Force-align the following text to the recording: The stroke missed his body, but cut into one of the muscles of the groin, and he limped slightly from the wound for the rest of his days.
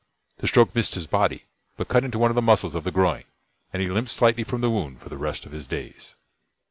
The 0.37 0.47
stroke 0.47 0.73
missed 0.73 0.95
his 0.95 1.05
body, 1.05 1.43
but 1.77 1.87
cut 1.87 2.03
into 2.03 2.17
one 2.17 2.31
of 2.31 2.35
the 2.35 2.41
muscles 2.41 2.73
of 2.73 2.85
the 2.85 2.89
groin, 2.89 3.21
and 3.71 3.83
he 3.83 3.87
limped 3.89 4.09
slightly 4.09 4.43
from 4.43 4.61
the 4.61 4.71
wound 4.71 4.99
for 4.99 5.09
the 5.09 5.15
rest 5.15 5.45
of 5.45 5.51
his 5.51 5.67
days. 5.67 6.15